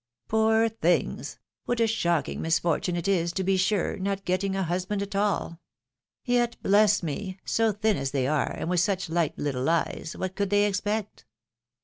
"Poor 0.29 0.67
things! 0.67 1.37
what 1.65 1.79
a 1.79 1.85
shocking 1.85 2.41
misfortune 2.41 2.95
it 2.95 3.07
is, 3.07 3.31
to 3.31 3.43
be 3.43 3.55
sure, 3.55 3.97
not 3.97 4.25
getting 4.25 4.55
a 4.55 4.63
husband 4.63 4.99
at 5.03 5.15
all! 5.15 5.59
Yet! 6.25 6.57
bless 6.63 7.03
me! 7.03 7.37
so 7.45 7.71
thin 7.71 7.97
as 7.97 8.09
they 8.09 8.25
are, 8.25 8.51
and 8.51 8.67
with 8.67 8.79
such 8.79 9.11
light 9.11 9.37
little 9.37 9.69
eyes, 9.69 10.15
what 10.17 10.35
could 10.35 10.49
they 10.49 10.65
expect? 10.65 11.27